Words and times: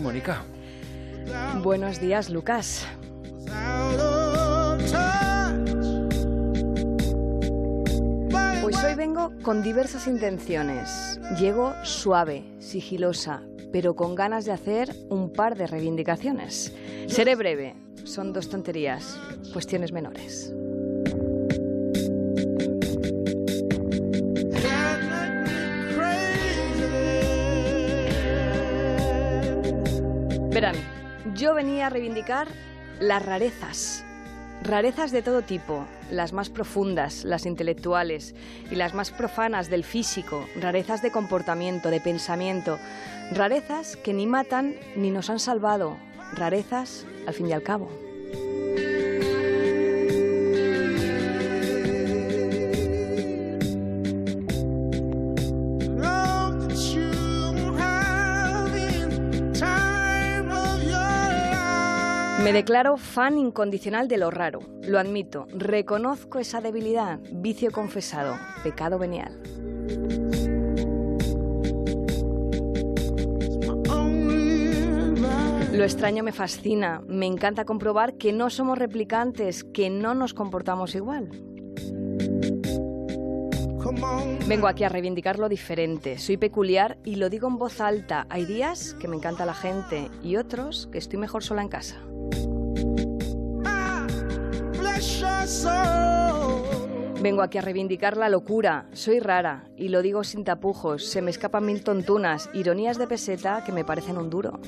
Mónica. 0.00 0.44
Buenos 1.62 2.00
días, 2.00 2.30
Lucas. 2.30 2.86
Pues 8.62 8.84
hoy 8.84 8.94
vengo 8.94 9.32
con 9.42 9.62
diversas 9.62 10.06
intenciones. 10.06 11.20
Llego 11.38 11.74
suave, 11.82 12.44
sigilosa, 12.60 13.42
pero 13.72 13.96
con 13.96 14.14
ganas 14.14 14.44
de 14.44 14.52
hacer 14.52 14.94
un 15.08 15.32
par 15.32 15.56
de 15.56 15.66
reivindicaciones. 15.66 16.72
Seré 17.08 17.34
breve, 17.34 17.74
son 18.04 18.32
dos 18.32 18.48
tonterías, 18.48 19.18
cuestiones 19.52 19.92
menores. 19.92 20.52
Verán, 30.50 30.74
yo 31.36 31.54
venía 31.54 31.86
a 31.86 31.90
reivindicar 31.90 32.48
las 32.98 33.24
rarezas. 33.24 34.04
Rarezas 34.64 35.12
de 35.12 35.22
todo 35.22 35.42
tipo, 35.42 35.86
las 36.10 36.32
más 36.32 36.50
profundas, 36.50 37.24
las 37.24 37.46
intelectuales, 37.46 38.34
y 38.68 38.74
las 38.74 38.92
más 38.92 39.12
profanas 39.12 39.70
del 39.70 39.84
físico, 39.84 40.44
rarezas 40.60 41.02
de 41.02 41.12
comportamiento, 41.12 41.88
de 41.88 42.00
pensamiento, 42.00 42.80
rarezas 43.30 43.96
que 43.96 44.12
ni 44.12 44.26
matan 44.26 44.74
ni 44.96 45.12
nos 45.12 45.30
han 45.30 45.38
salvado, 45.38 45.96
rarezas 46.34 47.06
al 47.28 47.34
fin 47.34 47.46
y 47.46 47.52
al 47.52 47.62
cabo. 47.62 48.09
Me 62.42 62.54
declaro 62.54 62.96
fan 62.96 63.38
incondicional 63.38 64.08
de 64.08 64.16
lo 64.16 64.30
raro, 64.30 64.60
lo 64.82 64.98
admito, 64.98 65.46
reconozco 65.52 66.38
esa 66.38 66.62
debilidad, 66.62 67.20
vicio 67.32 67.70
confesado, 67.70 68.38
pecado 68.62 68.98
venial. 68.98 69.38
Lo 75.72 75.84
extraño 75.84 76.22
me 76.22 76.32
fascina, 76.32 77.02
me 77.06 77.26
encanta 77.26 77.64
comprobar 77.64 78.14
que 78.14 78.32
no 78.32 78.48
somos 78.48 78.78
replicantes, 78.78 79.62
que 79.62 79.90
no 79.90 80.14
nos 80.14 80.34
comportamos 80.34 80.94
igual. 80.94 81.30
Vengo 84.46 84.66
aquí 84.66 84.84
a 84.84 84.88
reivindicar 84.88 85.38
lo 85.38 85.48
diferente. 85.48 86.18
Soy 86.18 86.36
peculiar 86.36 86.98
y 87.04 87.16
lo 87.16 87.28
digo 87.30 87.48
en 87.48 87.58
voz 87.58 87.80
alta. 87.80 88.26
Hay 88.30 88.44
días 88.44 88.94
que 89.00 89.08
me 89.08 89.16
encanta 89.16 89.46
la 89.46 89.54
gente 89.54 90.10
y 90.22 90.36
otros 90.36 90.88
que 90.92 90.98
estoy 90.98 91.18
mejor 91.18 91.42
sola 91.42 91.62
en 91.62 91.68
casa. 91.68 91.96
Vengo 97.22 97.42
aquí 97.42 97.58
a 97.58 97.60
reivindicar 97.60 98.16
la 98.16 98.28
locura. 98.28 98.86
Soy 98.92 99.20
rara 99.20 99.64
y 99.76 99.88
lo 99.88 100.00
digo 100.00 100.24
sin 100.24 100.44
tapujos. 100.44 101.06
Se 101.06 101.20
me 101.20 101.30
escapan 101.30 101.66
mil 101.66 101.84
tontunas, 101.84 102.48
ironías 102.54 102.98
de 102.98 103.06
peseta 103.06 103.62
que 103.64 103.72
me 103.72 103.84
parecen 103.84 104.16
un 104.16 104.30
duro. 104.30 104.58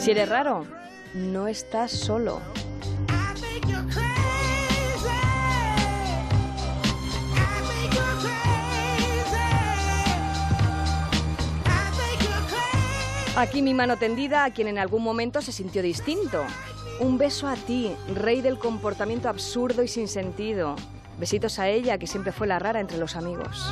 Si 0.00 0.10
eres 0.10 0.28
raro, 0.28 0.64
no 1.14 1.48
estás 1.48 1.90
solo. 1.90 2.40
Aquí 13.36 13.60
mi 13.60 13.74
mano 13.74 13.98
tendida 13.98 14.44
a 14.44 14.50
quien 14.50 14.66
en 14.66 14.78
algún 14.78 15.02
momento 15.02 15.42
se 15.42 15.52
sintió 15.52 15.82
distinto. 15.82 16.42
Un 17.00 17.18
beso 17.18 17.46
a 17.46 17.54
ti, 17.54 17.94
rey 18.14 18.40
del 18.40 18.58
comportamiento 18.58 19.28
absurdo 19.28 19.82
y 19.82 19.88
sin 19.88 20.08
sentido. 20.08 20.74
Besitos 21.18 21.58
a 21.58 21.68
ella, 21.68 21.98
que 21.98 22.06
siempre 22.06 22.32
fue 22.32 22.46
la 22.46 22.58
rara 22.58 22.80
entre 22.80 22.96
los 22.96 23.14
amigos. 23.14 23.70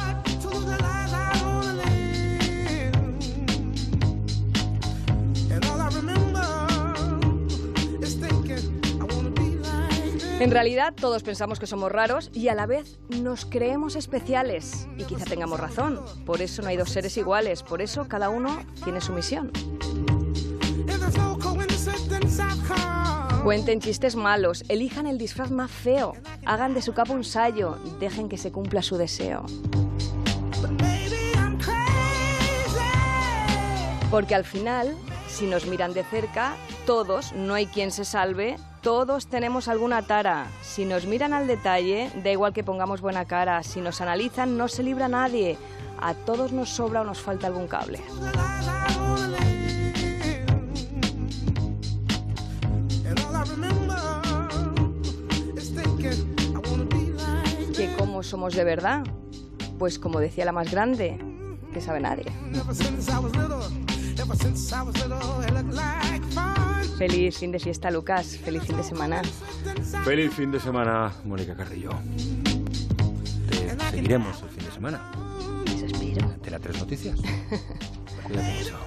En 10.41 10.51
realidad 10.51 10.93
todos 10.95 11.23
pensamos 11.23 11.61
que 11.61 11.67
somos 11.67 11.93
raros 11.93 12.31
y 12.33 12.49
a 12.49 12.55
la 12.55 12.67
vez 12.67 12.99
nos 13.09 13.45
creemos 13.45 13.95
especiales. 13.95 14.89
Y 14.99 15.05
quizá 15.05 15.25
tengamos 15.25 15.61
razón. 15.61 16.01
Por 16.27 16.43
eso 16.43 16.61
no 16.61 16.69
hay 16.69 16.77
dos 16.77 16.91
seres 16.91 17.17
iguales. 17.17 17.63
Por 17.63 17.81
eso 17.81 18.09
cada 18.09 18.29
uno 18.29 18.61
tiene 18.83 19.01
su 19.01 19.13
misión. 19.13 19.53
Cuenten 23.45 23.81
chistes 23.81 24.17
malos, 24.17 24.65
elijan 24.69 25.07
el 25.07 25.19
disfraz 25.19 25.51
más 25.51 25.71
feo, 25.71 26.15
hagan 26.47 26.73
de 26.73 26.81
su 26.81 26.95
capa 26.95 27.13
un 27.13 27.25
sayo, 27.25 27.79
dejen 28.01 28.29
que 28.29 28.39
se 28.39 28.51
cumpla 28.51 28.81
su 28.81 28.97
deseo. 28.97 29.45
Porque 34.11 34.35
al 34.35 34.45
final, 34.45 34.97
si 35.29 35.47
nos 35.47 35.67
miran 35.67 35.93
de 35.93 36.05
cerca, 36.05 36.57
todos, 36.87 37.35
no 37.35 37.53
hay 37.53 37.67
quien 37.67 37.91
se 37.91 38.07
salve, 38.07 38.57
todos 38.85 39.27
tenemos 39.27 39.67
alguna 39.69 40.03
tara. 40.03 40.47
Si 40.63 40.85
nos 40.85 41.07
miran 41.07 41.33
al 41.33 41.47
detalle, 41.47 42.11
da 42.23 42.31
igual 42.31 42.53
que 42.53 42.63
pongamos 42.63 43.01
buena 43.01 43.25
cara. 43.25 43.63
Si 43.63 43.81
nos 43.81 44.03
analizan, 44.03 44.59
no 44.59 44.69
se 44.69 44.83
libra 44.83 45.09
nadie. 45.09 45.57
A 46.01 46.13
todos 46.13 46.53
nos 46.53 46.69
sobra 46.69 47.01
o 47.01 47.05
nos 47.05 47.19
falta 47.19 47.47
algún 47.47 47.67
cable. 47.67 48.01
¿Que 57.75 57.97
cómo 57.99 58.23
somos 58.23 58.55
de 58.55 58.65
verdad? 58.65 59.03
Pues 59.79 59.99
como 59.99 60.21
decía 60.21 60.45
la 60.45 60.53
más 60.53 60.71
grande, 60.71 61.19
que 61.73 61.81
sabe 61.81 62.01
nadie. 62.01 62.27
Feliz 66.99 67.39
fin 67.39 67.53
de 67.53 67.59
fiesta, 67.59 67.91
Lucas. 67.91 68.39
Feliz 68.45 68.63
fin 68.65 68.77
de 68.77 68.83
semana. 68.83 69.23
Feliz 70.05 70.33
fin 70.33 70.51
de 70.53 70.61
semana, 70.61 71.13
Mónica 71.25 71.55
Carrillo. 71.55 71.91
Te 73.51 73.91
seguiremos 73.91 74.43
el 74.43 74.49
fin 74.51 74.65
de 74.65 74.71
semana. 74.71 75.01
Espero. 75.85 76.35
De 76.43 76.51
las 76.51 76.61
tres 76.61 76.79
noticias. 76.79 77.19
Cuídate 78.27 78.53
mucho. 78.55 78.79